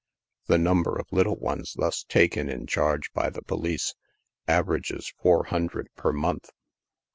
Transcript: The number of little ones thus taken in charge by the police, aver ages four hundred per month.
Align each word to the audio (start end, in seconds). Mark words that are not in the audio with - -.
The 0.47 0.57
number 0.57 0.97
of 0.99 1.05
little 1.11 1.35
ones 1.35 1.75
thus 1.77 2.03
taken 2.03 2.49
in 2.49 2.65
charge 2.65 3.13
by 3.13 3.29
the 3.29 3.43
police, 3.43 3.93
aver 4.47 4.77
ages 4.77 5.13
four 5.21 5.43
hundred 5.43 5.89
per 5.95 6.11
month. 6.11 6.49